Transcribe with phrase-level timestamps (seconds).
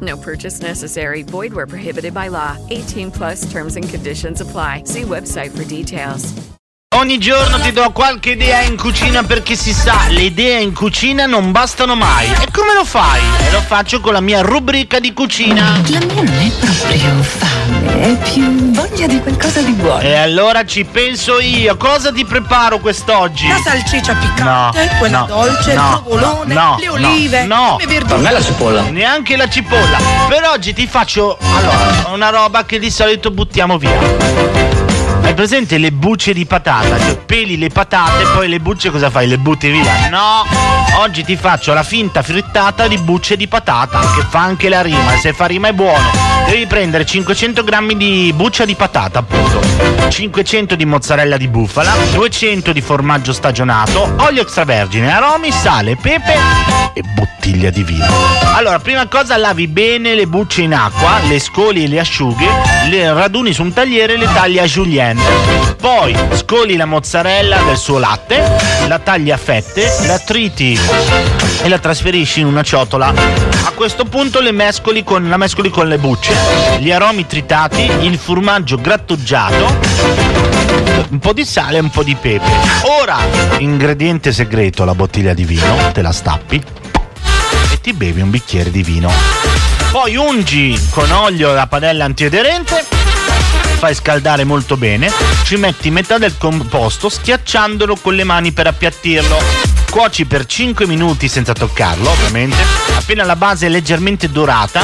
[0.00, 1.22] No purchase necessary.
[1.22, 2.56] Void where prohibited by law.
[2.70, 4.82] 18 plus terms and conditions apply.
[4.84, 6.34] See website for details.
[6.94, 11.26] Ogni giorno ti do qualche idea in cucina perché si sa, le idee in cucina
[11.26, 12.26] non bastano mai.
[12.30, 13.20] E come lo fai?
[13.46, 15.72] E lo faccio con la mia rubrica di cucina.
[15.72, 17.55] La mia non è proprio più
[19.06, 20.00] voglia di qualcosa di buono.
[20.00, 21.76] E allora ci penso io.
[21.76, 23.48] Cosa ti preparo quest'oggi?
[23.48, 27.76] La salsiccia piccante, No, quella no, dolce, no, il provolone, no, le olive, no.
[27.78, 28.32] le verdure.
[28.32, 28.82] la cipolla.
[28.82, 29.98] Neanche la cipolla.
[30.28, 33.98] Per oggi ti faccio allora, una roba che di solito buttiamo via.
[35.22, 36.98] Hai presente le bucce di patata?
[36.98, 39.26] Cioè, peli le patate, poi le bucce cosa fai?
[39.26, 40.08] Le butti via?
[40.08, 40.44] No!
[41.00, 45.14] Oggi ti faccio la finta frittata di bucce di patata, che fa anche la rima,
[45.14, 46.25] e se fa rima è buono.
[46.48, 49.60] Devi prendere 500 grammi di buccia di patata, appunto,
[50.08, 56.34] 500 di mozzarella di bufala, 200 di formaggio stagionato, olio extravergine, aromi, sale, pepe
[56.94, 58.06] e bottiglia di vino.
[58.54, 62.46] Allora, prima cosa lavi bene le bucce in acqua, le scoli e le asciughi,
[62.88, 65.22] le raduni su un tagliere e le tagli a julienne.
[65.78, 68.42] Poi scoli la mozzarella del suo latte,
[68.88, 70.78] la tagli a fette, la triti
[71.62, 73.12] e la trasferisci in una ciotola.
[73.64, 76.25] A questo punto le mescoli con, la mescoli con le bucce,
[76.78, 79.78] gli aromi tritati, il formaggio grattugiato,
[81.08, 82.50] un po' di sale e un po' di pepe.
[83.00, 83.18] Ora,
[83.58, 86.62] ingrediente segreto, la bottiglia di vino, te la stappi
[87.72, 89.10] e ti bevi un bicchiere di vino.
[89.90, 92.84] Poi ungi con olio la padella antiaderente,
[93.78, 95.10] fai scaldare molto bene,
[95.44, 99.74] ci metti metà del composto schiacciandolo con le mani per appiattirlo.
[99.90, 102.56] Cuoci per 5 minuti senza toccarlo, ovviamente.
[102.96, 104.82] Appena la base è leggermente dorata,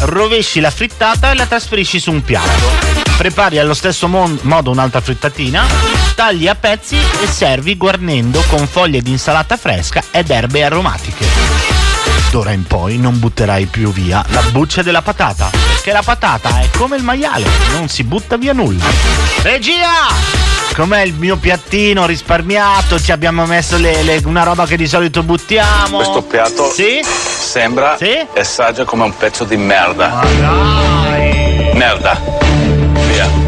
[0.00, 3.06] rovesci la frittata e la trasferisci su un piatto.
[3.16, 5.66] Prepari allo stesso mon- modo un'altra frittatina,
[6.14, 11.37] tagli a pezzi e servi guarnendo con foglie di insalata fresca ed erbe aromatiche.
[12.30, 16.68] D'ora in poi non butterai più via la buccia della patata, perché la patata è
[16.76, 18.84] come il maiale, non si butta via nulla.
[19.42, 20.36] Regia!
[20.74, 23.00] Com'è il mio piattino risparmiato?
[23.00, 25.96] Ci abbiamo messo le- le- una roba che di solito buttiamo.
[25.96, 27.00] Questo piatto Sì?
[27.02, 28.10] sembra Sì?
[28.10, 30.20] e assaggia come un pezzo di merda.
[31.72, 32.20] Merda.
[33.10, 33.47] Via.